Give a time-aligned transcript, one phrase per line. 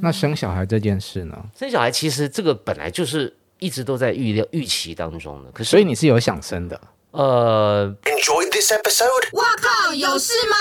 [0.00, 1.36] 那生小孩这件事呢？
[1.58, 6.80] 生小孩其实这个本来就是一直都在预料预期当中的，可是所以你是有想生的？
[7.10, 9.36] 呃，Enjoy this episode。
[9.36, 10.56] 哇靠，有事吗？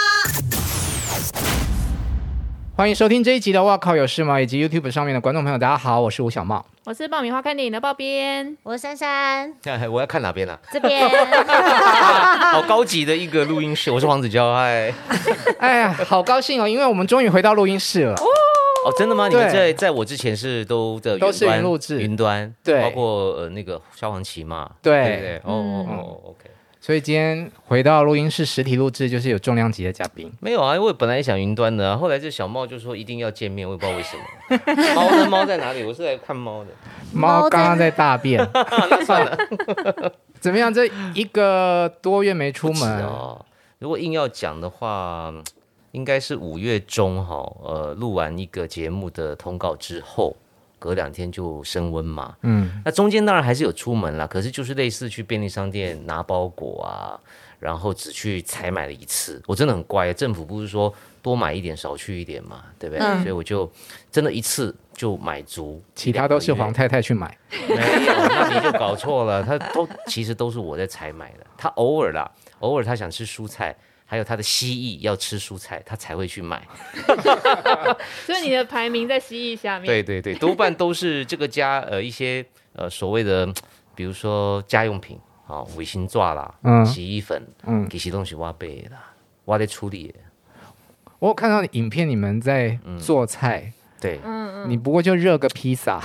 [2.76, 9.54] 欢迎收听这一集的《哇靠有事吗》，以及 YouTube 上面的观众朋友，大家好，我是吴小茂，我是爆米花看电影的爆编，我是珊珊。
[9.92, 10.60] 我要看哪边呢、啊？
[10.72, 11.10] 这边，
[12.54, 13.92] 好高级的一个录音室。
[13.92, 14.94] 我是黄子佼，哎，
[15.60, 18.16] 哎呀，好高兴哦，因为我们终于回到录音室了。
[18.88, 19.28] 哦，真的吗？
[19.28, 26.50] 你们在在我之前是都在都是云录制，云端，对，包括呃那个萧煌奇嘛，对对对，哦哦哦，OK。
[26.80, 30.32] 所以今天回到录音室实体录制，就是有重量级的嘉宾。
[30.40, 34.94] 没有啊，因为本来也想云端的、啊，后来这小帽就说一定要见面，我也不知道为什么。
[34.96, 35.30] 猫呢？
[35.30, 35.84] 猫在哪里？
[35.84, 36.70] 我是来看猫的。
[37.12, 38.40] 猫刚刚在大便。
[38.90, 39.38] 那算了。
[40.40, 40.74] 怎么样？
[40.74, 43.44] 这一个多月没出门哦。
[43.80, 45.34] 如果硬要讲的话，
[45.98, 50.36] 应该是五月中哈，呃，录完一个节目的通告之后。
[50.80, 57.18] 隔两天就升温嘛，嗯，那中间当然还是有出门啦，可是就是类似去便利商店拿包裹啊，
[57.60, 63.04] 然后只去采买了一次，我真的很乖，政府不是说多买一点少去一点嘛，对不对？
[63.04, 63.68] 嗯、所以我就
[64.12, 67.36] 真的一次就买足，其他都是黄太太去买，
[67.68, 67.76] 没
[68.06, 73.76] 有，那你就搞错了，他都其实都是我在采买的，他偶尔啦，偶尔他想吃蔬菜。
[74.10, 76.66] 还有他的蜥蜴要吃蔬菜，他才会去买。
[78.26, 79.86] 所以你的排名在蜥蜴下面。
[79.86, 83.46] 对对对，多半都是这个家呃一些呃所谓的，
[83.94, 89.12] 比如说家用品啊，卫生纸啦，嗯，洗衣粉，嗯，这些东西挖背啦，
[89.46, 90.16] 挖在处理。
[91.20, 96.02] 我有看到影片，你们在做菜，嗯、对，嗯嗯，你不过就热个披萨。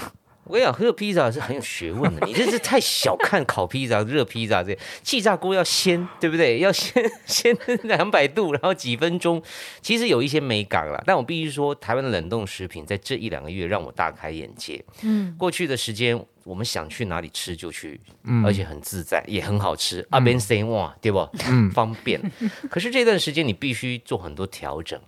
[0.52, 6.58] 我跟你讲，热披萨是很有学问的，你这是太小看烤披萨、热披萨这气炸锅要先，对不对？
[6.58, 9.42] 要先先两百度，然后几分钟，
[9.80, 11.02] 其实有一些美感了。
[11.06, 14.84] 但我必须说，台湾的冷冻食品在这一两个月让我大开眼界。
[15.00, 20.06] 嗯，过去的时间我们想去哪里吃就去，嗯，而且很自在，也很好吃。
[20.10, 21.26] 阿边生哇，对不？
[21.48, 22.20] 嗯，方便。
[22.68, 25.00] 可是这段时间你必须做很多调整。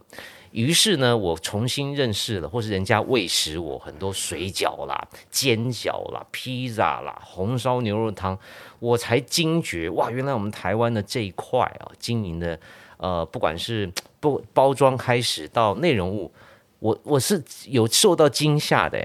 [0.54, 8.38] 于是呢，我重新认识了，或是人家喂食我很多水饺啦、煎饺啦、披萨啦、红烧牛肉汤，
[8.78, 12.56] 我才惊觉哇，原来我们台湾的这一块啊，经营的
[12.98, 16.32] 呃，不管是 不包装开始到内容物，
[16.78, 19.04] 我我是有受到惊吓的。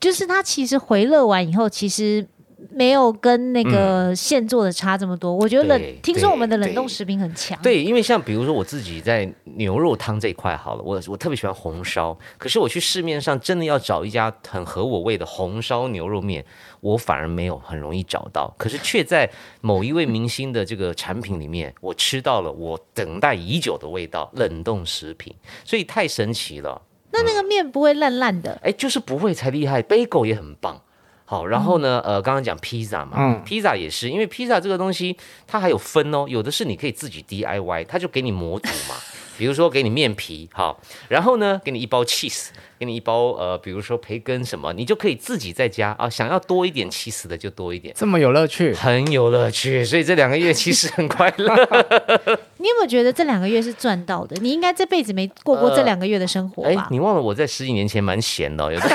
[0.00, 2.26] 就是它其实回乐完以后，其实。
[2.70, 5.82] 没有跟那个现做的差这么多，嗯、我觉得冷。
[6.02, 7.58] 听说我们的冷冻食品很强。
[7.62, 16.44] 对，因为像比如说我自己在牛肉汤这一块好了，我我特别喜欢红烧，可是我去市面上真的要找一家很合我味的红烧牛肉面，
[16.80, 18.54] 我反而没有很容易找到。
[18.58, 25.34] 可是却在某一位明星的这个产品里面，我吃到了我等待已久的味道——冷冻食品，
[25.64, 26.82] 所以太神奇了。
[27.12, 28.52] 那那个面不会烂烂的？
[28.62, 29.82] 哎、嗯，就是不会才厉害。
[29.82, 30.80] Bagel 也很棒。
[31.30, 32.02] 好，然后呢？
[32.04, 38.96] 呃，刚刚讲披萨嘛，嗯、披萨也是，因为披萨这个东西它还有分哦，有的是你可以自己 DIY，它就给你模组嘛，
[39.38, 42.48] 比如说给你面皮，好，然后呢，给你一包 cheese，
[42.80, 51.54] 给你一包呃，比如说培根什么，你就可以自己在家啊，想要多一点 cheese 的就多一点，这么有乐趣，很有乐趣，所以这两个月其实很快乐。
[52.58, 54.34] 你有没有觉得这两个月是赚到的？
[54.40, 56.82] 你应该这辈子没过过这两个月的生活吧？
[56.82, 58.88] 呃、你忘了我在十几年前蛮闲的、哦，有的。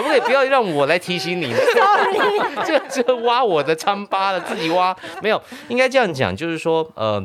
[0.00, 1.58] 可不可以不要让我来提醒你呢？
[2.66, 5.40] 这这挖我的疮疤了，自己挖没有？
[5.68, 7.22] 应该这样讲，就是说，呃，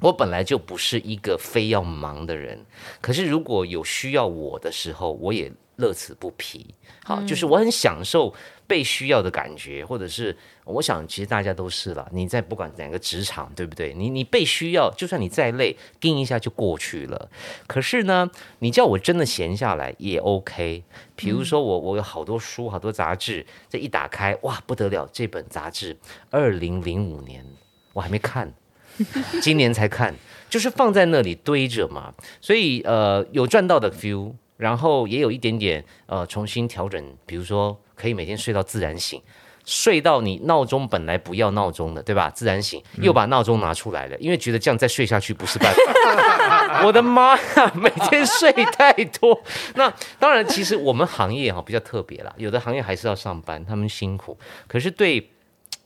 [0.00, 2.66] 我本来就不是一个非要忙的人，
[3.00, 6.74] 可是如果有需要我的时候，我也乐此不疲。
[7.04, 8.34] 好，就是我很享受
[8.70, 12.08] 被需要的感觉，或者是我想，其实大家都是了。
[12.12, 13.92] 你在不管哪个职场，对不对？
[13.94, 17.28] 你你被需要，就算你再累，盯一下就过去了。
[17.66, 20.84] 可是呢，你叫我真的闲下来也 OK。
[21.16, 25.10] 比如说我我有好多书，好多杂志，这一打开，哇，不得了！
[25.12, 25.96] 这本杂志
[26.30, 27.44] 二零零五年
[27.92, 28.54] 我还没看，
[29.42, 30.14] 今年才看，
[30.48, 32.14] 就是放在那里堆着嘛。
[32.40, 34.34] 所以呃，有赚到的 feel。
[34.60, 39.20] 然后也有一点点呃，重新调整，比如说可以每天睡到自然醒，
[39.64, 42.28] 睡到你闹钟本来不要闹钟的，对吧？
[42.28, 46.82] 自然醒，又把闹钟拿出来了，因为觉得这样再睡下去不是办法。
[46.84, 49.42] 我的妈呀，每天睡太多。
[49.76, 54.38] 那当然，其实我们行业哈比较特别啦，有的行业还是要上班，他们辛苦。
[54.68, 55.30] 可是对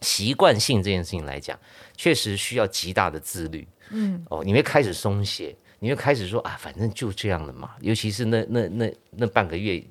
[0.01, 1.57] 习惯性这件事情来讲，
[1.97, 3.67] 确实需要极大的自律。
[3.91, 5.55] 嗯，哦，你会开始松懈。
[5.85, 7.73] 你就开始说啊，反正就这样了嘛。
[7.83, 9.85] 尤其是那那那那半个月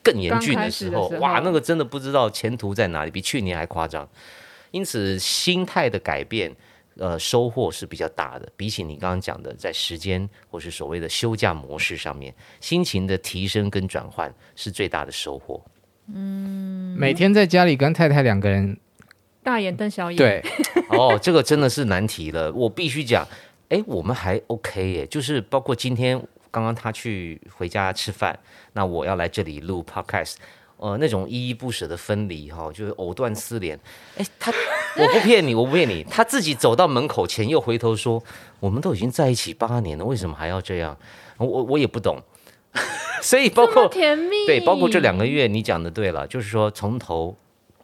[0.00, 4.08] 更严峻的时候，时候哇，那个真的不知道前途在哪里，比去年还夸张。
[4.70, 6.54] 因此，心态的改变，
[6.98, 8.48] 呃收获是比较大的。
[8.56, 15.60] 比起你刚刚讲的在时间或是所谓的休假模式上面，心情的提升跟转换是最大的收获。
[16.14, 18.78] 嗯，每天在家里跟太太两个人
[19.42, 20.44] 大眼瞪小眼，对，
[20.90, 22.52] 哦，这个真的是难题了。
[22.52, 23.26] 我必须讲，
[23.70, 26.20] 哎，我们还 OK 耶，就是包括今天
[26.50, 28.38] 刚刚他去回家吃饭，
[28.74, 30.34] 那我要来这里录 Podcast。
[30.76, 33.78] 呃，那种依依不舍的分离哈，就是藕断丝连。
[34.16, 34.50] 哎，他，
[34.96, 38.22] 我不骗你，我不骗你，他自己走到门口前又回头说
[38.60, 40.96] ：“我们都已经在一起八年了，为什么还要这样？”
[41.36, 42.18] 我我也不懂。
[43.20, 47.36] 所以包括 甜蜜，对，包括这两个月，你讲的对了，就是说从头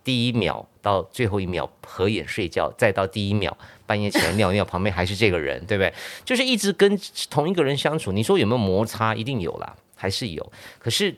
[0.02, 3.54] 第一秒到最后一秒合眼睡觉，再到第一秒
[3.86, 5.92] 半夜起来尿尿，旁边还是这个人， 对不对？
[6.24, 6.98] 就是一直跟
[7.30, 8.12] 同一个人相处。
[8.12, 9.14] 你说有没有摩擦？
[9.14, 10.52] 一定有啦，还是有。
[10.78, 11.14] 可是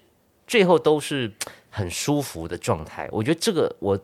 [0.47, 1.33] 最后都是。
[1.71, 3.97] 很舒服的状态，我觉得这个我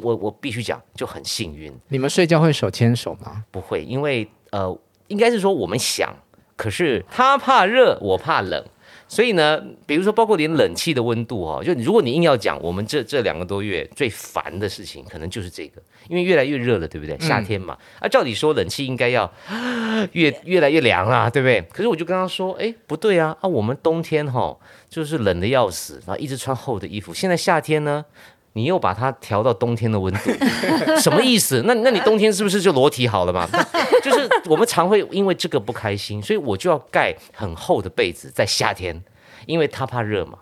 [0.00, 1.72] 我我必须讲就很幸运。
[1.88, 3.44] 你们睡觉会手牵手吗？
[3.50, 4.76] 不会，因为呃，
[5.06, 6.14] 应该是说我们想，
[6.56, 8.62] 可是他怕热，我怕冷，
[9.12, 17.14] 所以呢，比如说包括连冷气的温度哦，就如果你硬要讲，我们这这两个多月最烦的事情，可能就是这个，因为越来越热了，对不对？
[17.18, 19.30] 夏天嘛，嗯、啊，照理说冷气应该要
[20.12, 21.60] 越越来越凉啦，对不对？
[21.70, 24.58] 可是我就跟他说，哎，不对啊，啊，我们冬天哈、哦。
[24.92, 27.14] 就是冷的要死，然后一直穿厚的衣服。
[27.14, 28.04] 现在夏天呢，
[28.54, 30.30] 你又把它调到冬天的温度，
[31.00, 31.62] 什么意思？
[31.66, 33.48] 那那你冬天是不是就裸体好了嘛？
[34.02, 39.02] 就是我们常会因为这个不开心，所以我就要盖很厚的被子在夏天，
[39.46, 40.38] 因为他怕热嘛。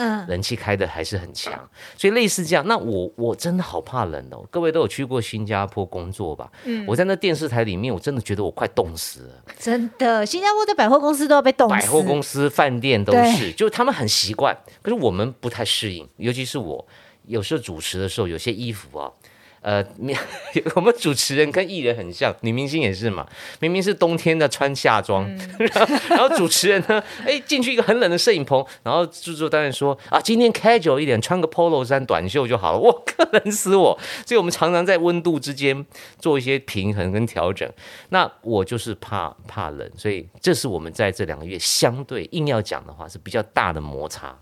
[0.00, 1.52] 嗯，冷气开的还是很强，
[1.96, 2.64] 所以类似这样。
[2.68, 4.46] 那我我真的好怕冷哦。
[4.48, 6.48] 各位都有去过新加坡工作吧？
[6.62, 9.30] 嗯，我在那电视台里面，我真的觉得我快冻死了。
[9.58, 11.74] 真的，新加坡的百货公司都要被冻死。
[11.74, 16.08] 百货公司、饭店都是，就是他们很习惯，可是我们不太适应。
[16.18, 16.86] 尤其是我
[17.28, 19.12] 有时候主持的时候，有些衣服啊。
[19.60, 19.84] 呃，
[20.76, 23.26] 我们主持人跟艺人很像，女明星也是嘛。
[23.58, 25.68] 明明是冬天的穿夏装，嗯、
[26.08, 32.78] 然后主持人呢，哎，进去一个很冷的摄影棚，然后制作单位说啊，今天 casual 一点，穿个 polo 衫、短袖就好了。
[32.78, 33.98] 我可冷死我！
[34.24, 35.84] 所以我们常常在温度之间
[36.20, 37.68] 做一些平衡跟调整。
[38.10, 44.38] 那我就是怕怕冷，所以这是我们在这两个月相对硬要讲的话是比较大的摩擦。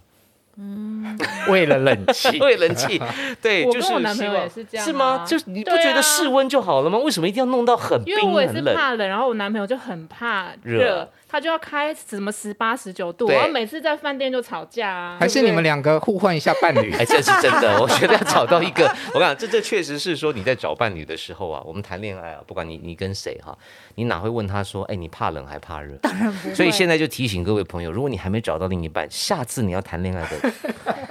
[0.59, 1.19] 嗯，
[1.49, 3.01] 为了冷气， 为了冷气，
[3.43, 5.25] 对，我就是我男朋友也是这样，是吗？
[5.27, 6.99] 就你不觉得室温就好了吗？
[6.99, 8.25] 为什么一定要弄到很冰很冷？
[8.25, 11.09] 因为我也是怕冷，然后我男朋友就很怕热。
[11.29, 15.17] 他就要开什么十八十九度，然后每次在饭店就吵架啊。
[15.19, 16.93] 还是你们两个互换一下伴侣？
[16.97, 18.91] 哎，这是真的，我觉得要找到一个。
[19.13, 23.57] 我讲这这确实是说你在找伴侣的时候啊，我们谈恋爱啊，不管你你跟谁哈，
[23.97, 25.97] 你哪会问他说，哎，你怕冷还怕热？
[25.97, 26.55] 当然不会。
[26.55, 30.53] 所以现在就提醒各位朋友，如果你还没找到另一半，下次你要谈恋爱的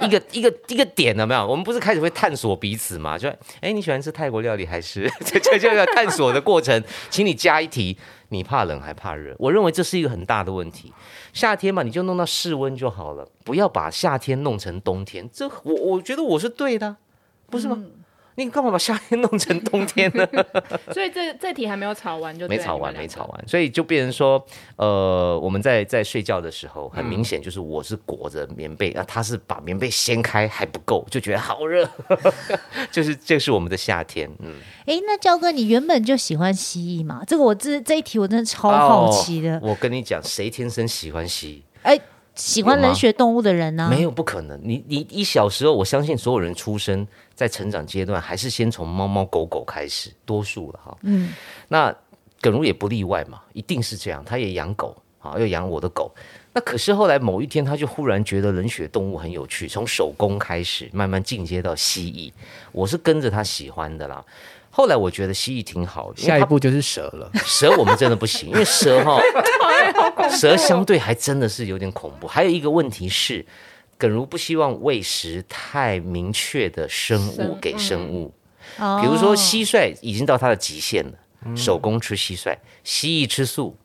[0.00, 1.46] 一个一个一个点有没有？
[1.46, 3.18] 我们不是开始会探索彼此嘛？
[3.18, 3.28] 就
[3.60, 6.82] 哎，你喜欢吃泰国料理还是 这这这个探索的过程？
[7.10, 7.98] 请你加一题。
[8.28, 9.34] 你怕冷还怕热？
[9.38, 10.92] 我认为这是一个很大的问题。
[11.32, 15.28] 夏天嘛，你就弄到室温就好了，不要把夏天弄成冬天。
[15.32, 16.96] 这我我觉得我是对的，
[17.50, 17.82] 不是吗？
[18.36, 20.26] 你干嘛把夏天弄成冬天呢？
[20.92, 24.44] 所以这这题还没有吵完就没吵完，没吵完，所以就变成说，
[24.76, 31.88] 呃，我们在在睡觉的时候，很明显就是我是裹着棉被，啊，他是把棉被掀开还不够，就觉得好热，
[32.92, 34.30] 就是这是我们的夏天。
[34.40, 34.54] 嗯，
[34.86, 37.22] 哎，那焦哥，你原本就喜欢蜥蜴吗？
[37.26, 39.56] 这个我这这一题我真的超好奇的。
[39.56, 41.78] 哦，我跟你讲，谁天生喜欢蜥蜴？
[41.82, 42.00] 哎。
[42.36, 43.90] 喜欢冷血动物的人呢、啊？
[43.90, 44.60] 没有，不可能。
[44.62, 50.96] 你你一小时候，我相信所有人出生在成长阶段，还是先从猫猫狗狗开始，多数了哈。
[51.02, 51.32] 嗯，
[51.68, 51.94] 那
[52.40, 54.22] 耿如也不例外嘛，一定是这样。
[54.24, 56.14] 他也养狗啊，又养我的狗。
[56.52, 62.32] 那可是后来某一天，他就忽然觉得冷血动物很有趣，从手工开始，慢慢进阶到蜥蜴。
[62.72, 64.24] 我是跟着他喜欢的啦。
[64.70, 67.30] 后来我觉得蜥蜴挺好的，下一步就是蛇了。
[67.44, 69.18] 蛇我们真的不行，因为蛇哈，
[70.34, 72.26] 蛇相对还真的是有点恐怖。
[72.26, 73.44] 还有一个问题是，
[73.98, 78.32] 耿如不希望喂食太明确的生物给生物，
[78.76, 83.76] 比如说蟋蟀已经到它的极限了，手工吃蟋蟀，蜥蜴吃素。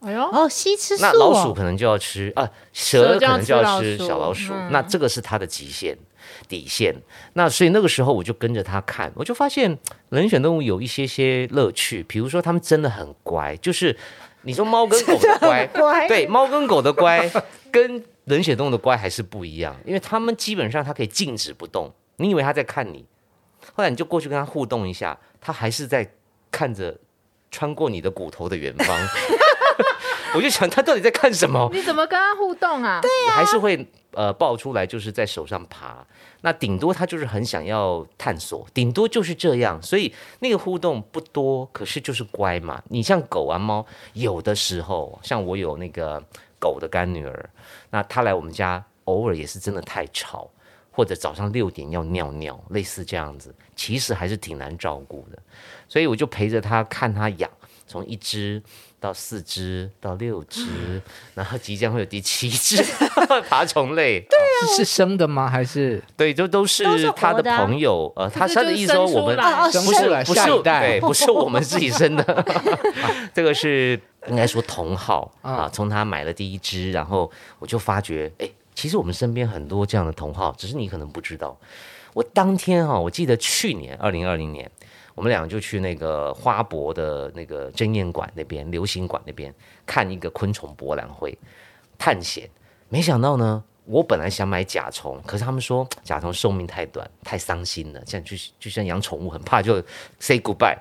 [0.00, 5.96] 哎呦，哦，蜥吃素，那老鼠可能就要吃啊，蛇可能就要吃小老鼠，那这个是它的极限。
[6.48, 6.94] 底线，
[7.34, 13.96] 那所以那个时候我就跟着他看，我就发现冷血动物有一些些乐趣，比如说他们真的很乖，就是
[14.44, 17.30] 你说猫跟狗的乖，乖对，猫跟狗的乖
[17.72, 23.04] 跟冷血动物的乖还是不一样，因为他们基本上它可以静止不动，你以为它在看你，
[23.74, 26.08] 后来你就过去跟它互动一下，它还是在
[26.50, 26.96] 看着
[27.50, 28.98] 穿过你的骨头的远方，
[30.34, 31.68] 我就想他到底在看什么？
[31.72, 33.00] 你怎么跟他互动啊？
[33.00, 33.86] 对呀、啊，还是会。
[34.16, 36.06] 呃抱出来就是在手上爬，
[36.42, 42.80] 那顶多他就是很想要探索，顶多就是这样，所以那个互动不多，可是就是乖嘛。
[42.90, 46.22] 你像狗啊猫，有的时候像我有那个
[46.60, 47.50] 狗的干女儿，
[47.90, 50.48] 那她来我们家偶尔也是真的太吵，
[50.92, 55.38] 或者早上六点要尿尿，类似这样子，其实还是挺难照顾的，
[55.88, 57.50] 所以我就陪着她看她养，
[57.88, 58.62] 从一只。
[59.04, 60.98] 到四只，到六只，
[61.36, 62.82] 然后即将会有第七只
[63.50, 64.18] 爬虫类。
[64.30, 65.46] 对啊，是生的吗？
[65.46, 66.82] 还是对，就都是
[67.12, 68.10] 他的朋友。
[68.16, 72.24] 呃，他他的意思说我们不是不是对，不是我们自己生的。
[73.34, 75.68] 这个是应该说同好啊。
[75.70, 81.54] 从他买了第一只，然后我就发觉，哎，其实我们身边很多这样的同好，只是你可能不知道。
[82.14, 84.70] 我当天哈，我记得去年二零二零年。
[85.14, 89.54] 我们俩就去那个花博的那个珍宴馆那边、流行馆那边
[89.86, 91.36] 看一个昆虫博览会，
[91.96, 92.48] 探险。
[92.88, 99.82] 没想到呢，我本来想买甲虫，可是他们说 甲虫寿命太短，太伤心了，像就就像养宠物，很怕就
[100.18, 100.76] say goodbye。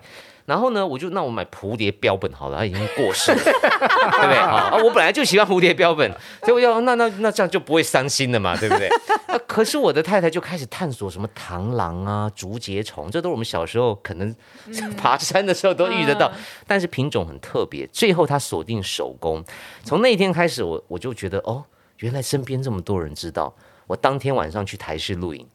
[0.45, 4.37] 然后呢，我就那我买蝴蝶标本好了，它已经过世了， 对不对？
[4.37, 8.89] 啊，我本来就喜欢蝴蝶标本，所以我要那那那这样就不会伤心了嘛，对不对？
[9.27, 14.35] 啊，可是我的太太就开始探索什么螳螂啊、竹节虫，这都是我们小时候可能
[14.99, 17.87] 爬山的时候都遇得到，嗯、但是品种很特别。
[17.87, 19.41] 最后她锁定手工，
[19.85, 21.63] 从那一天开始我，我我就觉得哦，
[21.99, 23.53] 原来身边这么多人知道。
[23.87, 25.45] 我当天晚上去台视录影，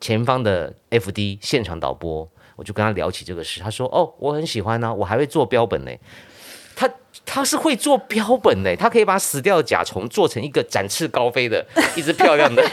[0.00, 2.28] 前方的 FD 现场导播。
[2.56, 5.90] 我就跟他聊起这个事，他说：“哦，我很喜欢呢、啊，我还会做标本呢。
[6.76, 6.88] 他
[7.26, 12.64] 他是会做标本呢，他可以把死掉的甲虫做成一个展翅高飞的 一只漂亮的。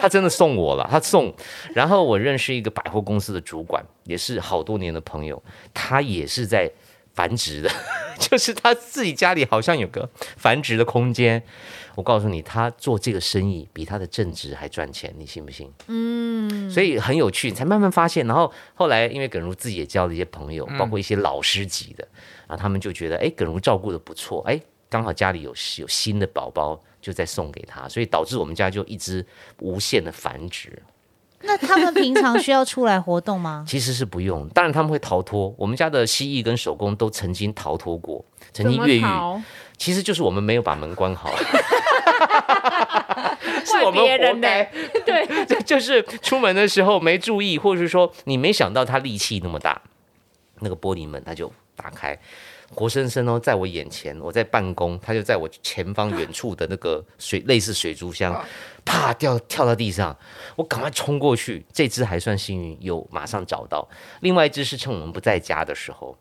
[0.00, 1.32] 他真的送我了，他送。
[1.72, 5.40] 然后我认识一个百货公司的主管，也是好多年的朋友，
[5.72, 6.68] 他也是在
[7.14, 7.70] 繁殖的，
[8.18, 11.40] 就是他自己家里好像有个繁殖的空间。”
[11.94, 15.70] 我告诉你，他做这个生意比他的正职还赚钱，你信不信？
[15.88, 18.26] 嗯，所以很有趣，你才慢慢发现。
[18.26, 22.08] 然后后来，因为耿如自己也交了一些朋友，包括一些老师级的，
[22.48, 24.58] 然后他们就觉得，哎，耿如照顾的不错，哎，
[24.88, 29.24] 刚好家里有有新的宝宝，就再送给他，所以导致我们家就一直
[29.60, 30.82] 无限的繁殖。
[31.44, 33.64] 那他们平常需要出来活动吗？
[33.68, 35.52] 其实是不用，当然他们会逃脱。
[35.58, 39.04] 我们家的蜥蜴跟手工都曾经逃脱过，曾经越狱。
[39.76, 41.28] 其实就是我们没有把门关好，
[43.64, 44.64] 是我们活该。
[45.04, 49.80] 对， 就就是出门的时候没注意，或者是说你没想到它力气那么大，
[50.60, 52.18] 那个玻璃门它就打开，
[52.74, 58.44] 活生生哦，在我眼前，我在办公，它就在我前方远处的那个水类似水族箱，
[58.84, 60.16] 啪掉跳到地上，
[60.56, 63.88] 我赶快冲过去，这只还算幸运，有马上找到，
[64.20, 66.16] 另外一只是趁我们不在家的时候。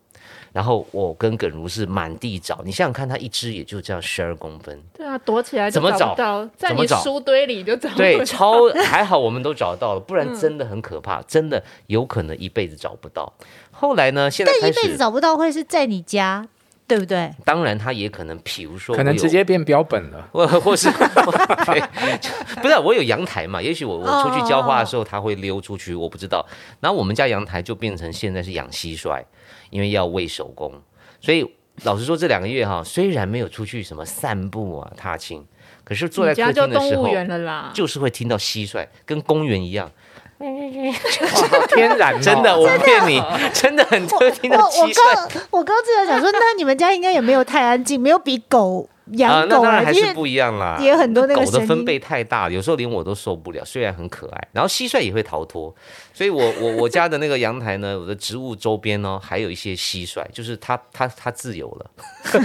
[0.54, 4.78] 然后我跟耿如是满地找，你想想看，它一只也就这样十二公分。
[4.94, 6.46] 对啊，躲起来怎么找到？
[6.58, 7.98] 在你书堆里就找不到。
[7.98, 13.32] 对，超 还好，我们都找到了，不然真的很可怕，嗯、真的有可能一辈子找不到。
[13.72, 14.30] 后来呢？
[14.30, 16.48] 现在但一辈子找不到会是在你家，
[16.92, 17.32] 对不对？
[17.46, 20.92] 当然，它也可能，比如说，可能直接变标本了， 或或是
[21.66, 21.82] 对，
[22.62, 23.62] 不是我有阳台嘛？
[23.62, 26.46] 也许我我出去浇花的时候，它会溜出去，我不知道。
[26.82, 29.24] 然后我们家阳台就变成现在是养蟋蟀。
[29.70, 30.70] 因为要喂手工，
[31.22, 31.50] 所以
[31.84, 35.46] 老实说，这两个月哈，虽然没有出去什么散步啊、踏青，
[35.86, 37.08] 可是坐在客厅的时候，
[37.74, 39.92] 就是会听到蟋蟀，跟公园一样，哇，
[41.76, 43.22] 天然，真的，我不骗你，
[43.54, 45.30] 真的很多听到我刚。
[45.52, 48.90] 我刚刚正在想说，那你们家应该也没有太安静，没有比狗。
[49.18, 53.64] 养狗、啊、那当然还是不一样啦，也很多那个狗的分贝太大，有时候连我都受不了。
[53.66, 55.74] 虽然很可爱，然后蟋蟀也会逃脱，
[56.14, 61.86] 所以我我 我家的那个阳台呢，我的植物周边呢，还有一些蟋蟀，就是它它它自由了，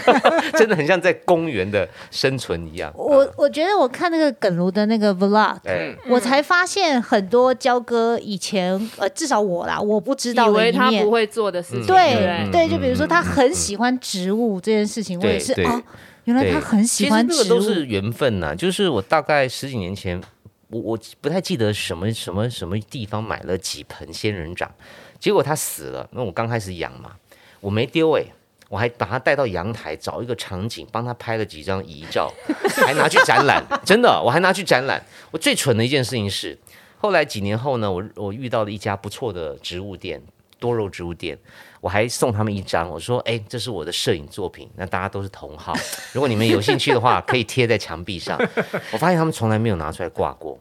[0.58, 2.92] 真的很像在公园的生存一样。
[2.96, 11.86] 我我觉得我看那个耿如的那个 vlog，对我才发现很多焦哥以前呃，至少我啦，我不知道的，以为他不会做的事情。
[11.86, 15.82] 对、嗯、对，就比如说他很喜欢植物这件事情，我也是哦。
[16.26, 17.36] 原来他很喜欢植物。
[17.36, 18.54] 其实这个都是缘分呐、啊。
[18.54, 20.22] 就是我大概十几年前，
[20.68, 24.70] 我我不太记得什么什么什么地方买了几盆仙人掌，
[25.18, 26.08] 结果它死了。
[26.12, 27.12] 那我刚开始养嘛，
[27.60, 28.32] 我没丢哎、欸，
[28.68, 32.32] 我还把它带到阳台找一个场景，帮他拍了几张遗照，
[32.84, 33.64] 还拿去展览。
[33.84, 35.00] 真的，我还拿去展览。
[35.30, 36.58] 我最蠢的一件事情是，
[36.98, 40.20] 后来几年后呢，我我遇到了一家不错的植物店，
[40.58, 41.38] 多肉植物店。
[41.80, 45.74] 我还送他们一张，我说：“哎，这是我的摄影作品，那大家都是同好，
[46.12, 48.38] 如果你们有兴趣的话，可以贴在墙壁上。
[48.92, 50.58] ”我发现他们从来没有拿出来挂过，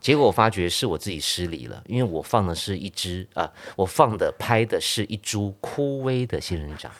[0.00, 6.90] 结果我发觉是我自己失礼了，因为我放的是一只啊，我放的拍的是一株枯萎的仙人掌，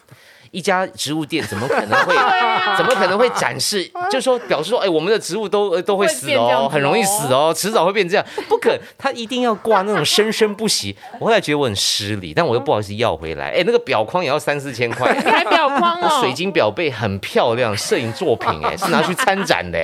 [0.51, 2.15] 一家植物店怎么可能会，
[2.77, 3.85] 怎么可能会展示？
[4.11, 8.27] 就是说表示说，哎，我们的植物都都会死哦，很容易死哦，迟早会变这样。
[8.49, 10.97] 不可，他一定要挂那种生生不息。
[11.19, 13.51] 我后来觉得我很失礼，但我又不好意思要回来。
[13.51, 19.79] 哎，那个表框也要三四千块，还表框哦，水晶表背很漂亮，摄影作品哎， 是拿去参展的。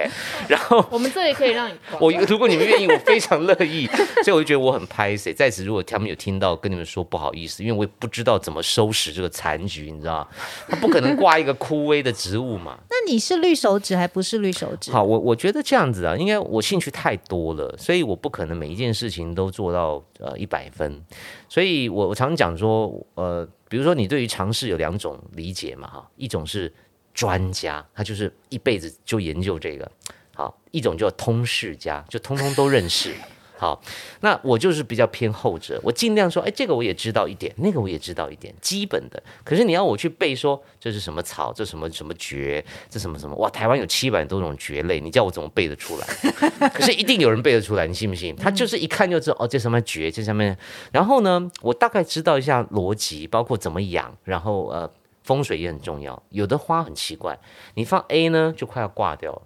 [0.48, 3.86] 然后我们这里可以让你，我如果你们愿意，我非常乐意。
[4.24, 5.32] 所以我就觉得我很拍谁。
[5.32, 10.26] 在此，如果他们有听到，跟你们说不好意思，因为我也不知道怎么收拾这个残局，你知道吗？
[10.68, 12.78] 他不可能挂一个枯萎的植物嘛。
[12.90, 14.90] 那你是绿手指还不是绿手指？
[14.90, 21.02] 好，我我觉得这样子啊，因为我兴趣太多了，所以我不可能每一件事情都做到呃一百分。
[21.48, 26.72] 所以我我常讲说，呃，比如说你对于尝试有两种理解嘛，哈，一种是
[27.14, 29.90] 专家，他就是一辈子就研究这个，
[30.34, 33.14] 好，一种叫通识家，就通通都认识。
[33.58, 33.80] 好，
[34.20, 39.22] 那我就是比较偏后者，我尽量说，哎，这个我也知道一点，那个我也知道一点，基本的。
[39.44, 46.06] 可是你要我去背说这是什么草，这什么什么蕨，这什么什么，哇，台湾有七百多种蕨类，你叫我怎么背得出来？
[46.68, 48.36] 可是一定有人背得出来，你信不信？
[48.36, 50.56] 他就是一看就知道，哦，这什么蕨，这上面。
[50.92, 54.90] 然后呢，我大概知道一下逻辑，包括怎么养，然后呃，
[55.22, 56.22] 风水也很重要。
[56.28, 57.38] 有的花很奇怪，
[57.74, 59.42] 你放 A 呢就快要挂掉了，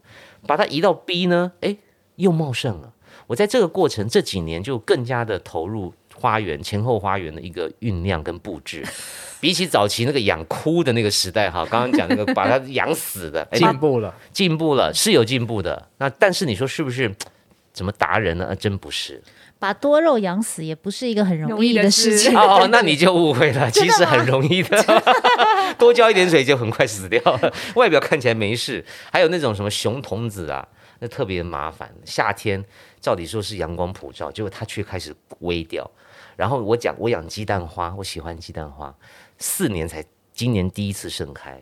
[0.46, 1.76] 把它移到 B 呢，哎，
[2.16, 2.92] 又茂盛了。
[3.30, 8.84] 我在这个过程这几年就更加的投入花园前后花园的一个酝酿跟布置，
[9.40, 15.86] 比起早期那个养枯的那个时代哈，刚刚讲那个把它养死的，进步了，进步了是有进步的。
[15.98, 17.14] 那但是你说是不是
[17.72, 18.46] 怎么达人呢？
[18.50, 19.22] 啊，真不是，
[19.60, 22.68] 把多肉养死也不是一个很容易的事情 哦。
[22.72, 24.76] 那你就误会了， 其实很容易的，
[25.78, 28.84] 多浇一点水就很快死掉了，外表看起来没事。
[29.12, 30.66] 还有那种什么熊童子啊，
[31.00, 32.64] 那特别麻烦，夏天。
[33.00, 35.90] 照理说是阳光普照，结果它却开始微掉。
[36.36, 38.94] 然后我讲我养鸡蛋花，我喜欢鸡蛋花，
[39.38, 41.60] 四年才今年第一次盛开。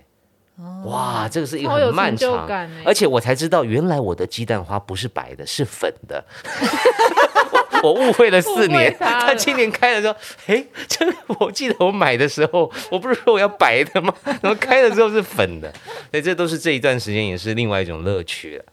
[0.56, 2.48] 哦、哇，这个是一个很漫长，
[2.84, 6.24] 而且我才知道原来我的鸡蛋花不是白的，是粉的。
[7.84, 10.16] 我误会了四年，他今年开了之后，
[10.48, 11.06] 哎，这
[11.38, 14.12] 我记得我买的时候，我不是说我要白的吗？
[14.42, 15.72] 然后开了之后是粉的，
[16.10, 18.64] 所以这都是这一段时间也是另外一种乐趣了。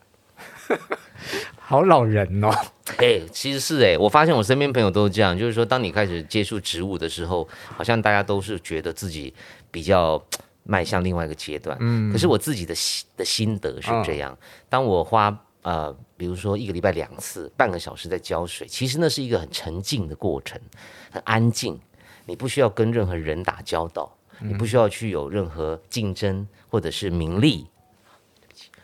[1.58, 2.50] 好老人哦，
[2.98, 9.34] 哎，其实是哎，我发现我身边朋友都是这样，就是说，当你开始接触植物的时候，好像大家都是觉得自己
[9.72, 10.24] 比较
[10.64, 11.76] 迈向另外一个阶段。
[11.80, 14.38] 嗯，可是我自己的心的心得是这样，
[14.70, 20.62] 当我花呃，比如说一个礼拜两次，半个小时在浇水，其实那是一个很沉静的过程，
[21.10, 21.80] 很安静，
[22.28, 27.66] 你不需要跟任何人打交道，你不需要去有任何竞争或者是名利，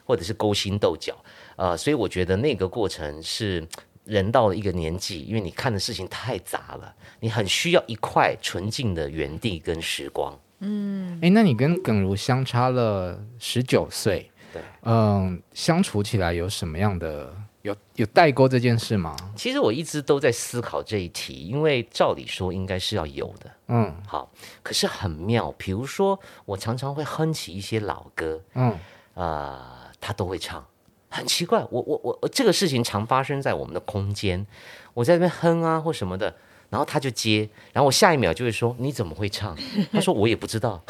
[0.04, 1.16] 或者是勾心斗角。
[1.62, 3.64] 呃，所以我觉得那个过程是
[4.04, 10.36] 人到了一个年纪，因为你看的事情太杂了，你很需要一块纯净的园地跟时光。
[10.62, 19.16] 嗯，哎，那你跟耿如相差了十九岁，对，嗯，相处起来有什么样的有有代沟这件事吗？
[19.36, 23.52] 其实我一直都在思考这一题，因为照理说应该是要有的。
[23.68, 24.32] 嗯，好，
[24.64, 28.80] 可是很妙，比如说我常常会哼起一些老歌，嗯，啊、
[29.14, 29.68] 呃，
[30.00, 30.66] 他都会唱。
[31.12, 34.48] 很奇怪，我我我这个事情常发生在我们的空间，
[34.94, 36.34] 我在那边哼啊或什么的，
[36.70, 39.54] 然后他就接，然后我下一秒就会说你怎么会唱？
[39.92, 40.82] 他说我也不知道，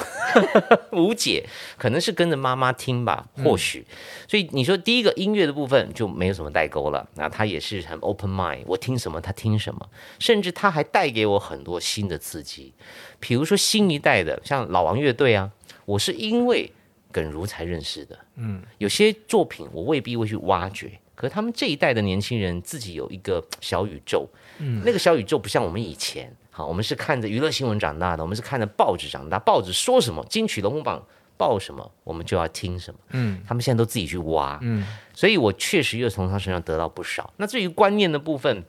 [0.93, 1.43] 无解，
[1.75, 3.83] 可能是跟着妈妈听吧，或许。
[3.89, 3.95] 嗯、
[4.29, 12.75] 所以你说第一个音乐的部分就没有什么代沟了，那他也是很 open mind，我听什么他听什么，甚至他还带给我很多新的刺激，
[13.19, 15.51] 比如说新一代的像老王乐队啊，
[15.85, 16.71] 我是因为。
[17.11, 31.05] 耿如才认识的，嗯，有些作品我未必会去挖掘，可是他们这一代的年轻人自己有一个小宇宙，嗯，那个小宇宙不像我们以前，好，我们是看着娱乐新闻长大的，我们是看着报纸长大，报纸说什么，金曲龙虎榜
[31.37, 37.33] 报什么，我们就要听什么，嗯，他们现在都自己去挖，嗯，所以我确实又从他身上得到不少。
[37.37, 38.63] 那至于观念的部分，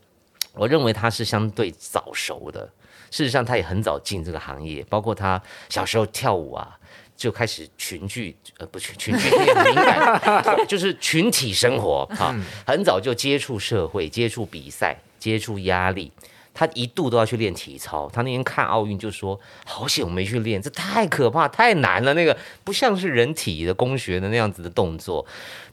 [0.55, 2.70] 我认为他是相对早熟的，
[3.11, 6.78] 事实上他也很早进这个行业，包括他小时候跳舞啊。
[7.23, 12.35] 就开始群聚，呃，不群 群聚很敏感， 就是群体生活哈，
[12.67, 16.11] 很早就接触社会，接触比赛，接触压力。
[16.55, 18.11] 他一度都要去练体操。
[18.13, 22.13] 他那天看奥运就说：“好险我没去练，这太可怕，太难了。
[22.13, 25.25] 那个不像是人体的工学的那样子的动作。”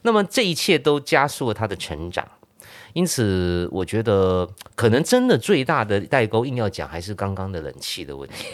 [0.02, 2.26] 那么这一切都加速了他的成长。
[2.92, 8.46] 因此，我觉得可能真的最大的代沟，硬要讲还是刚刚的冷气的问题。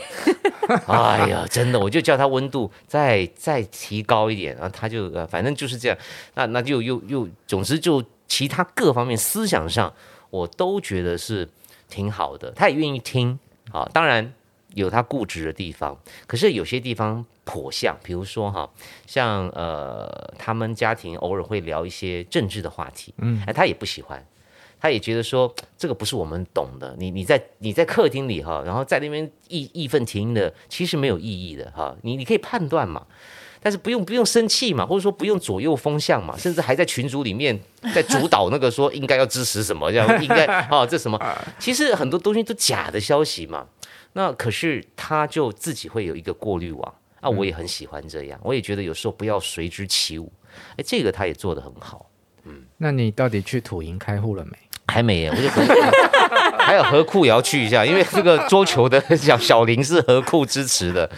[0.87, 5.97] 哎呀，真的，我就叫他温度再再提高一点，然后他就呃，反正就是这样。
[6.35, 9.93] 那那就又又，总之就其他各方面思想上，
[10.31, 11.49] 我都觉得是
[11.89, 12.51] 挺好的。
[12.51, 13.39] 他也愿意听
[13.71, 14.33] 啊，当然
[14.75, 15.97] 有他固执的地方，
[16.27, 18.69] 可是有些地方颇像，比如说哈，
[19.07, 24.23] 像呃，他们家庭偶尔会聊一些政治的话题，嗯，哎，他也不喜欢，
[24.81, 26.95] 他也觉得说这个不是我们懂的。
[26.99, 31.97] 你你在你在客厅里哈，然后在那边义义愤填膺的，其实没有意义的哈。
[32.03, 33.07] 你你可以判断嘛，
[33.63, 37.57] 但是不用不用生气嘛，或者说不用左右风向嘛，甚至还在群组里面
[37.95, 41.17] 在主导那个说应该要支持什么，这样 应该啊这什么，
[41.61, 43.67] 其实很多东西都假的消息嘛。
[44.15, 46.95] 那可是他就自己会有一个过滤网。
[47.27, 50.33] 那我也很喜欢这样，我也觉得有时候不要随之起舞，
[50.77, 52.09] 哎，这个他也做得很好。
[52.45, 54.53] 嗯，那你到底去土营开户了没？
[54.87, 55.49] 还没耶，我就
[56.65, 61.11] 还有何库也要去一下，因为这个桌球的小小林是何库支持的。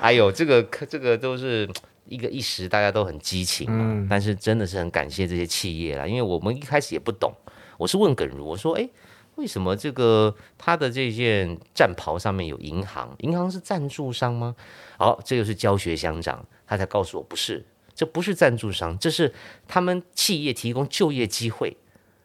[0.00, 1.70] 哎呦，这个这个都是
[2.06, 7.32] 一个一时大家都很激情嘛，嗯，但是真的是很感谢这些企业啦，因为我们一开始也不懂，
[7.78, 8.88] 我是问耿如，我说，哎。
[9.36, 13.14] 为什么这个他的这件战袍上面有银行？
[13.18, 14.54] 银行是赞助商吗？
[14.96, 19.32] 好，这就是教学相长，他才告诉我不是，这不是赞助商，这是
[19.66, 21.76] 他们企业提供就业机会，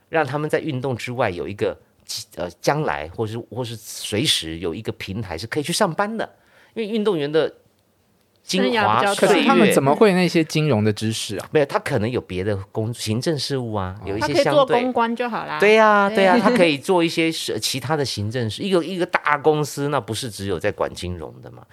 [0.09, 1.79] 让他们在运动之外有一个
[2.35, 6.37] 呃将来，或是或是随时有一个平台是可以去上班的，
[6.73, 7.55] 因为运动员的。
[8.43, 11.47] 精华，可是他们怎么会那些金融的知识啊？
[11.51, 14.43] 没有，他可能有别的公行政事务啊，有一些相对。
[14.43, 15.59] 他可以做公关就好啦。
[15.59, 18.63] 对呀、啊，对呀、啊， 他可以做一些其他的行政事。
[18.63, 21.63] 一个一个大公司，那不是只有在管金融的嘛？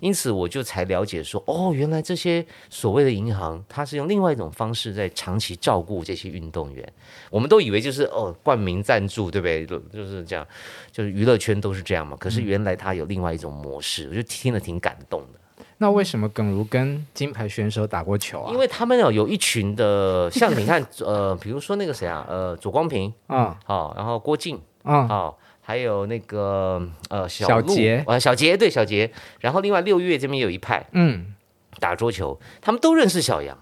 [0.00, 6.86] 因此，我就才了解说，哦，原来这些所谓的银行，它是用另外一种方式在长期照顾这些运动员。
[7.30, 9.64] 我们都以为就是哦，冠名赞助，对不对？
[9.90, 10.46] 就是这样，
[10.92, 12.14] 就是娱乐圈都是这样嘛。
[12.20, 15.40] 可是原来它有另外一种模式，我就听了挺感动的。
[15.78, 18.50] 那为什么耿如跟金牌选手打过球啊？
[18.50, 31.34] 因为他们有有一群的，像你看， 呃，比如说那个谁啊，呃，左光平，嗯，好，然后郭靖，嗯，好，还有那个呃小杰，啊小杰对小杰，然后另外六月这边有一派，嗯，
[31.78, 33.58] 打桌球，他们都认识小杨，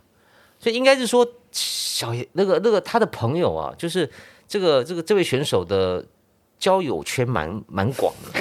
[0.60, 4.08] 所以应该是说小那个那个他的朋友啊，就是
[4.46, 6.04] 这个这个这位选手的。
[6.64, 8.40] 交友圈蛮蛮广的，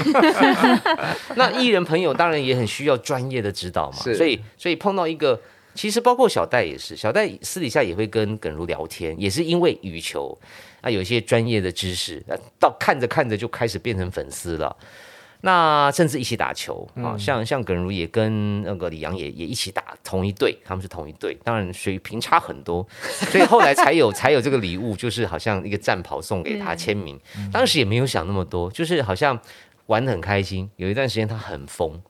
[1.35, 5.37] 那艺人朋友当然也很需要专业的指导嘛，所以所以碰到一个，
[5.75, 10.39] 其实包括小戴也是，小戴私底下也会跟耿如聊天，也是因为羽球
[10.79, 12.23] 啊有一些专业的知识，
[12.57, 14.73] 到看着看着就开始变成粉丝了。
[15.45, 22.87] 那甚至一起打球啊，像像耿如也跟那个李阳也也一起打同一队，他们是同一队，当然水平差很多，
[23.29, 27.19] 所以后来才有 才有这个礼物，就是好像一个战袍送给他签名。
[27.51, 29.37] 当时也没有想那么多，就是好像
[29.87, 30.69] 玩的很开心。
[30.77, 32.01] 有一段时间他很疯，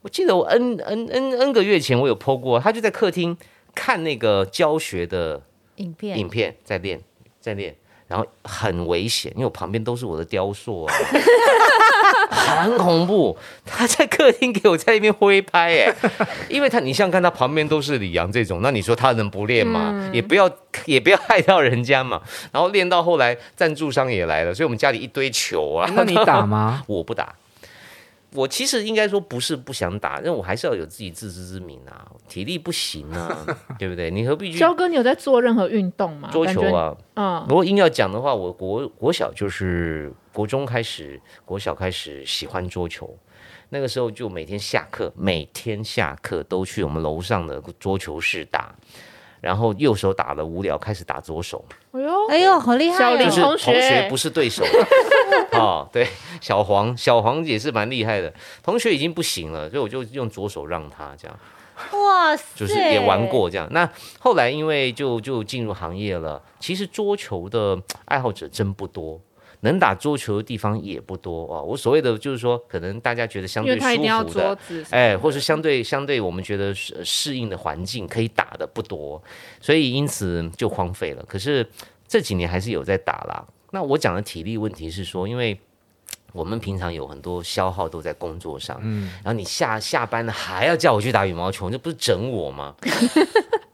[0.00, 3.38] 我记得我 N N N N 个月前我有 po 过，他就在客厅
[3.76, 5.40] 看那个教学的
[5.76, 7.00] 影片，影片在练
[7.38, 7.76] 在练，
[8.08, 10.92] 然后很危险，因为我旁边都是我的雕塑啊。
[12.32, 15.94] 很恐怖，他在客厅给我在那边挥拍哎，
[16.48, 19.90] 因为他你像看他旁边都是李阳这种，那你说他能不练吗？
[19.92, 20.50] 嗯、也不要
[20.86, 22.20] 也不要害到人家嘛。
[22.50, 25.90] 然后练到后来，赞助商也来了，所以我们家里一堆球啊。
[25.94, 26.82] 那你打吗？
[26.88, 27.34] 我不打。
[28.34, 33.44] 我其实应该说不是不想打，因为我还是要有自己自知之明啊，体力不行啊，
[33.78, 34.10] 对不对？
[34.10, 34.58] 你何必去？
[34.58, 36.30] 焦哥，你有在做任何运动吗？
[36.32, 37.44] 桌球啊，嗯。
[37.46, 43.16] 如果硬要讲的话，我国国小就是国中开始，国小开始喜欢桌球，
[43.68, 48.74] 那个时候就每天下课，每天下课都去我们楼上的桌球室打。
[49.40, 51.64] 然后右手打了无聊，开始打左手。
[51.90, 52.96] 哎呦，哎呦，好厉害！
[52.96, 54.64] 小林同学，同学不是对手。
[55.50, 56.06] 哦，对，
[56.40, 58.32] 小黄，小黄也是蛮厉害的。
[58.62, 61.36] 同学已经不行了，所以我就用左手让他这样。
[61.90, 63.66] 哇塞，就是也玩过这样。
[63.72, 63.90] 那
[64.20, 69.20] 后来因为就就进入行业了，其实桌球的爱好者真不多。
[69.62, 71.60] 能打桌球的地方也不多啊。
[71.60, 73.80] 我所谓的就是说，可能大家觉得相对舒
[74.28, 74.58] 服的，
[74.90, 79.22] 哎，或是相对相对我们觉得适适应的环境可以打的不多，
[79.60, 81.24] 所以因此就荒废了。
[81.26, 81.66] 可是
[82.06, 83.44] 这几年还是有在打啦。
[83.70, 85.58] 那我讲的体力问题是说，因为
[86.32, 92.74] 我们平常有很多消耗都在工作上，嗯，然后你下下班了还要叫我去打羽毛球，那不是整我吗？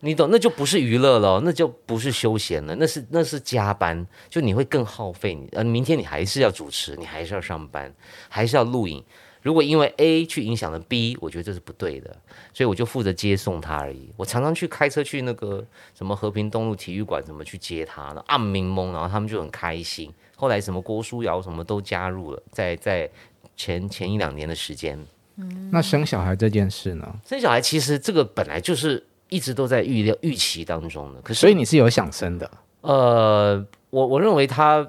[0.00, 5.48] 你懂，那就不是娱乐了，那就不是休闲了，那是那是加班，就你会更耗费你。
[5.52, 7.92] 呃，明天你还是要主持，你还是要上班，
[8.28, 9.02] 还是要录影。
[9.42, 12.16] 如果因为 A 去影响了 B，我觉得这是不对的，
[12.54, 14.08] 所以我就负责接送他而已。
[14.16, 15.64] 我常常去开车去那个
[15.96, 18.22] 什么和平东路体育馆，怎么去接他呢？
[18.28, 20.12] 暗明蒙，然后他们就很开心。
[20.36, 23.10] 后来什么郭书瑶什么都加入了，在在
[23.56, 24.96] 前前一两年的时间。
[25.36, 27.16] 嗯，那生小孩这件事呢？
[27.26, 29.04] 生小孩其实这个本来就是。
[29.28, 32.50] 一直都在预料预期当中的，可是所以你是有想生的？
[32.80, 34.86] 呃，我我认为他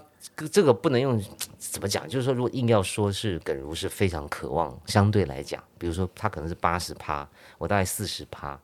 [0.52, 1.21] 这个不能用
[1.58, 8.58] 怎么讲，就是说，如果硬要说是耿如是非常渴望，相对来讲，比如说他可能是八十趴，我大概四十趴，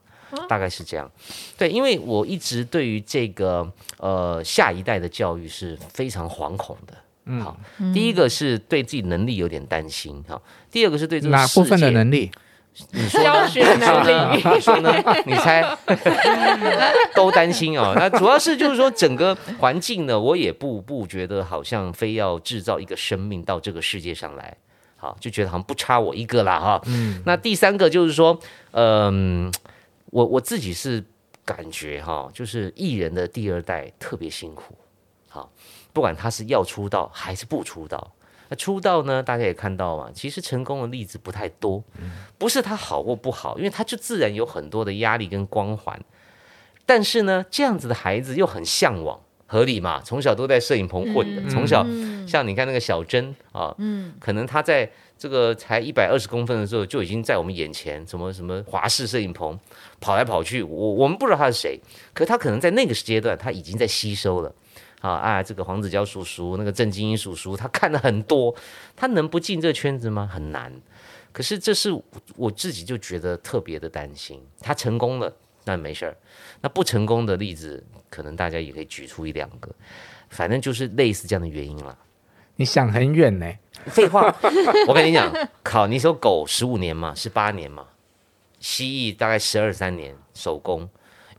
[0.48, 1.10] 大概是这样。
[1.58, 6.94] 对，因为我一直对于这个呃下一代的教育是非常惶恐的。
[7.26, 7.58] 嗯，好，
[7.92, 10.40] 第一个是对自己能力有点担心，哈。
[10.70, 12.30] 第二个是对这个哪部分的能力？
[12.92, 14.42] 你说教学能力？
[14.54, 14.92] 你说呢？
[15.24, 15.64] 你猜？
[17.14, 17.94] 都担心哦。
[17.96, 24.56] 那主要是就是说整个环境呢，我也不不觉得好像非要制造一个生命到这个世界上来，
[24.96, 26.80] 好，就觉得好像不差我一个啦，哈。
[26.86, 27.22] 嗯。
[27.24, 28.38] 那第三个就是说，
[28.72, 29.52] 嗯、呃，
[30.06, 31.04] 我我自己是
[31.44, 34.76] 感觉哈，就是艺人的第二代特别辛苦，
[35.28, 35.50] 好。
[35.92, 38.12] 不管他是要出道还是不出道，
[38.48, 39.22] 那出道呢？
[39.22, 41.82] 大家也看到嘛，其实成功的例子不太多。
[42.38, 46.00] 不是他好或不好，因为他就自然有很多的压力跟光环。
[46.84, 50.00] 但是呢，这样子的孩子又很向往，合理嘛？
[50.04, 51.84] 从小都在摄影棚混的，从小
[52.28, 53.74] 像你看那个小珍啊，
[54.20, 59.58] 可能他在这个才一百二十公分的时候就已经在我们眼前，什么什么华视摄影棚
[59.98, 61.80] 跑来跑去，我我们不知道他是谁，
[62.14, 64.54] 可他可能在那个阶段他已经在吸收了。
[65.00, 68.54] 啊，啊，这个黄子佼叔叔，那个郑金英叔叔，他看了很多，
[68.96, 70.28] 他能不进这圈子吗？
[70.32, 70.72] 很难。
[71.32, 71.90] 可是这是
[72.34, 74.42] 我自己就觉得特别的担心。
[74.58, 75.30] 他成功了，
[75.64, 76.12] 那没事儿；
[76.62, 79.70] 那不成功的例子，可能大家也可以举出一两个。
[80.30, 81.96] 反正就是类似这样的原因了。
[82.56, 83.52] 你想很远呢？
[83.88, 84.34] 废话，
[84.88, 85.30] 我跟你讲，
[85.62, 87.86] 考你说狗十五年嘛，十八年嘛，
[88.58, 90.88] 蜥蜴大概十二三年手工，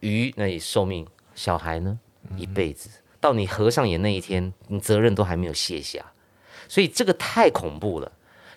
[0.02, 2.00] 鱼那里寿命，小孩呢
[2.38, 2.88] 一辈子。
[2.88, 6.04] 嗯到你合上眼那一天，你责任都还没有卸下，
[6.68, 8.12] 所以这个太恐怖了，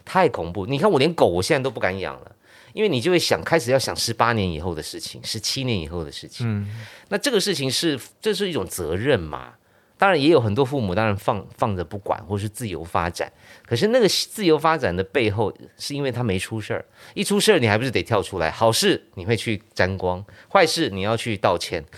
[0.04, 0.66] 太恐怖！
[0.66, 2.32] 你看我连狗我现在都不敢养了，
[2.72, 6.46] 因为你就会想开始要想十八年以后的事情，十七年以后的事情。
[6.46, 6.68] 嗯，
[7.08, 9.54] 那这个事情是这是一种责任嘛？
[9.96, 13.30] 当然也有很多父母当然放放着不管，或是自由发展。
[13.66, 18.50] 可是那个自由发展的背后，是因为他没出事儿，一出事儿你还不是得跳出来？
[18.50, 21.84] 好事你会去沾光，坏事你要去道歉。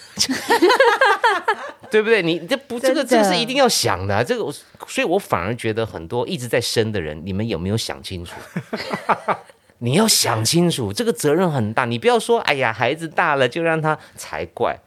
[1.91, 2.23] 对不对？
[2.23, 4.51] 你这不，这个这个是一定要想的啊，这个，
[4.87, 8.35] 所以我反而觉得很多一直在生的人，你们有没有想清楚？
[9.79, 11.85] 你要想清楚，这个责任很大。
[11.85, 14.79] 你不要说，哎呀，孩子大了就让他才怪。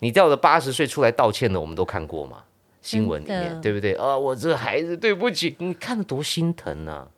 [0.00, 2.44] 你到了八十岁出来道歉的，我们都看过嘛，
[2.82, 3.94] 新闻里面，对不对？
[3.94, 7.08] 啊，我这个孩子对不起，你看得多心疼啊。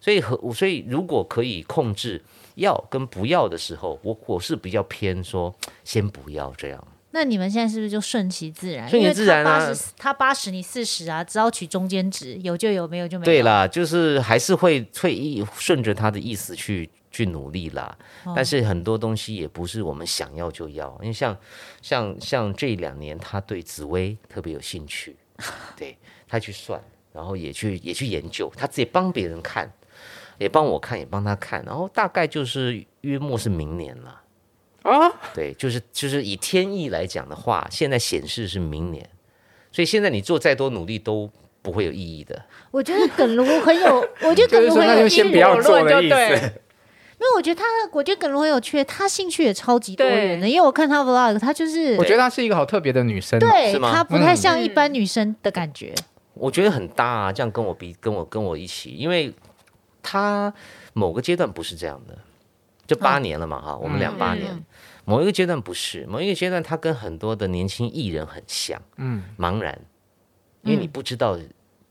[0.00, 2.20] 所以和所以如果可以控制
[2.56, 5.54] 要跟不要的时候，我我是比较偏说
[5.84, 6.84] 先不要这样。
[7.14, 8.88] 那你们现在是不是就顺其自然？
[8.88, 9.70] 顺其自然啊！
[9.98, 13.24] 他八十，你四十啊，只要取中间值，有就有，没有就没有。
[13.24, 17.94] 对啦，就是还是会会意顺着他的意思去去努力啦。
[18.24, 21.36] 哦、但是很多东西也不是我们想要就要，因为像
[21.82, 25.14] 像像这两年，他对紫薇特别有兴趣，
[25.76, 29.70] 对他去算，然后也去也去研究，他自己帮别人看，
[30.38, 34.21] 也帮我看，也帮他看，然后大概就是约莫是明年了。
[34.82, 39.08] 啊，对，就是就是以天意来讲的话，现在显示是明年，
[39.70, 41.30] 所以现在你做再多努力都
[41.62, 42.44] 不会有意义的。
[42.70, 46.52] 我觉得耿如很有， 我觉得耿如很有先不要做的意思。
[47.22, 50.48] 因为我觉得他，我觉得耿如很有趣，他兴趣也超级多元的。
[50.48, 53.78] 因为我看他 vlog，他就是我觉得她是一个好特别的女生，对？
[53.78, 55.94] 她不太像一般女生的感觉。
[56.34, 59.32] 我觉得很搭啊，这样跟我比，跟我跟我一起，因为
[60.02, 60.52] 他
[60.94, 62.18] 某个阶段不是这样的。
[62.84, 64.64] 就八年了嘛，哈、嗯，我们两八年，嗯、
[65.04, 69.80] 某一个阶段不是，某一个阶段他跟很多的年轻艺人很像，嗯，茫然，
[70.62, 71.38] 因为你不知道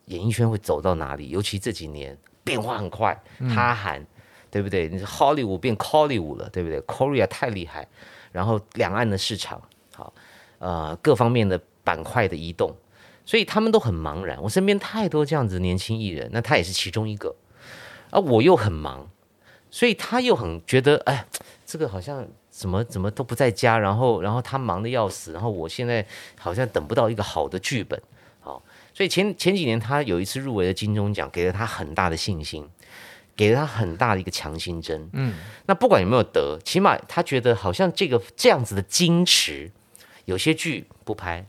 [0.06, 3.22] 演艺圈会走到哪里，尤其这几年变化很快，
[3.54, 4.08] 哈韩、嗯，
[4.50, 4.88] 对不对？
[4.88, 7.88] 你 Hollywood 变 Collywood 了，对不对？Korea 太厉害，
[8.32, 9.62] 然后两岸的市场，
[9.94, 10.14] 好，
[10.60, 12.76] 呃，各方面的板块的移动，
[13.26, 14.42] 所以他们都很茫然。
[14.42, 17.36] 我身边太多这样子年轻艺人，那他也是其中一个，
[18.10, 19.10] 而我又很忙。
[19.74, 21.26] 所以他又很觉得，哎，
[21.66, 26.06] 这个好像怎么怎么都不在家，然后然后他忙的要死，然后我现在
[26.38, 28.00] 好像等不到一个好的剧本，
[28.42, 28.62] 好，
[28.94, 32.70] 所以前前几年他有一次入围的金钟奖，给了他很大的信心，
[33.38, 35.34] 给了他很大的一个强心针，嗯，
[35.66, 39.72] 那不管有没有得，起码他觉得好像这个这样子的矜持，
[40.26, 41.48] 有些剧不拍，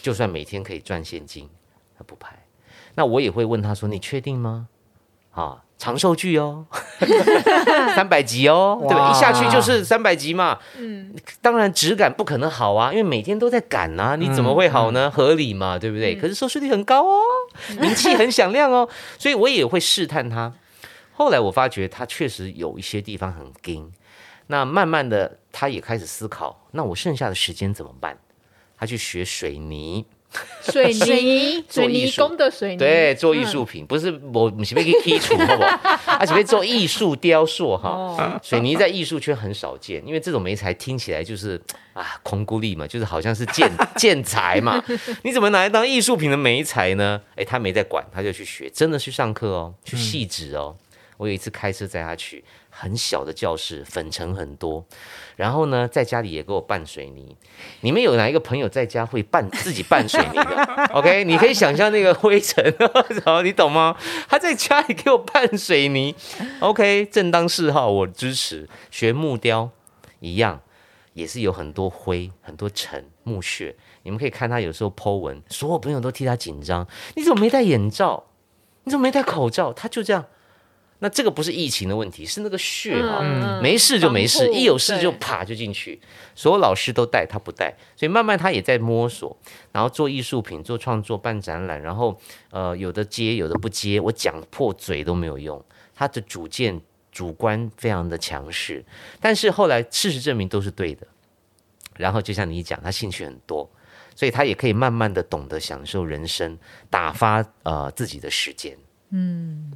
[0.00, 1.50] 就算每天可以赚现金，
[1.98, 2.46] 他不拍，
[2.94, 4.68] 那我也会问他说，你确定吗？
[5.32, 5.63] 啊。
[5.84, 6.64] 长寿剧哦，
[7.94, 9.10] 三百集哦，对吧？
[9.10, 10.58] 一下去就是三百集嘛。
[10.78, 15.08] 嗯，当然质感不可能好啊，因为每天都在赶啊，你怎么会好呢？
[15.08, 16.14] 嗯、合理嘛，对不对？
[16.14, 17.20] 嗯、可是收视率很高哦，
[17.78, 20.50] 名气很响亮哦，所以我也会试探他。
[21.12, 23.92] 后来我发觉他确实有一些地方很硬，
[24.46, 28.16] 那慢慢的他也开始思考，那我剩下的时间怎么办？
[28.78, 30.06] 他去学水泥。
[30.62, 36.16] 水水泥泥水泥工的水泥，对，做艺术品，不是我不是被剔除，好不好？
[36.18, 37.90] 而且被做艺术雕塑哈。
[37.90, 41.60] 哦，水泥在艺术圈很少见，因为这种媒材听起来就是
[41.92, 44.82] 啊，空孤立嘛，就是好像是建 建材嘛，
[45.22, 47.20] 你怎么拿来当艺术品的媒材呢？
[47.36, 50.74] 哎，他没在管，他就去学，真的去上课哦，去细致哦。
[51.16, 52.42] 我有一次开车载他去，
[52.76, 54.84] 很小的教室，粉尘很多。
[55.36, 57.36] 然后呢，在家里也给我拌水泥。
[57.82, 60.84] 你们有哪一个朋友在家会拌自己拌水泥的？
[60.92, 62.62] OK，你可以想象那个灰尘，
[63.24, 63.96] 然后你懂吗？
[64.28, 66.14] 他在家里给我拌水泥。
[66.58, 68.68] OK，正当嗜好，我支持。
[68.90, 69.70] 学木雕
[70.18, 70.60] 一样，
[71.12, 73.76] 也是有很多灰、很多尘、木屑。
[74.02, 76.86] 你们可以看他有时候 Po 文，所有朋友都替他紧张。
[77.14, 78.24] 你怎么没戴眼罩？
[78.82, 79.72] 你怎么没戴口罩？
[79.72, 80.26] 他就这样。
[81.04, 86.00] 那这个不是疫情的问题，是那个血啊，嗯、没事就没事，一有事就对啪就进去。
[86.34, 89.36] 所有老师都带，他不带，所以慢慢他也在摸索，
[89.70, 95.62] 然后做艺术品、做创作、办展览，然后呃有的接，有的不接，我讲破嘴都没有用。
[95.94, 96.80] 他的主见、
[97.12, 98.82] 主观非常的强势，
[99.20, 101.06] 但是后来事实证明都是对的。
[101.98, 103.70] 然后就像你讲，他兴趣很多，
[104.16, 108.74] 所以他也可以慢慢的懂得享受人生，打发呃自己的时间。
[109.10, 109.70] 嗯，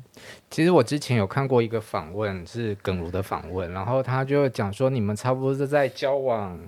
[0.51, 6.59] 其实我之前有看过一个访问，是耿如的访问，然后他就讲说，你们差不多是在交往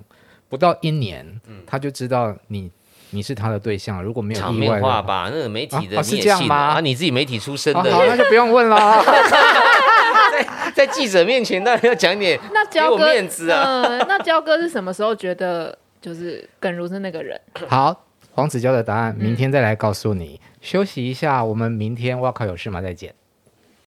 [0.49, 2.71] 不到一年，嗯、他就知道你
[3.11, 6.55] 你是他的对象，如果没有场意外面话吧，那个媒体的啊，是这样吗？
[6.55, 8.77] 啊，你自己媒体出身的，啊、好，那就不用问了。
[10.31, 13.83] 在在记者面前，当然要讲点那焦哥我面子啊。
[13.83, 17.39] 嗯、那焦哥是什么时候觉得就是耿如是那个人？
[17.69, 20.41] 好，黄子佼的答案明天再来告诉你。
[20.43, 22.81] 嗯、休息一下，我们明天哇靠有事吗？
[22.81, 23.15] 再见。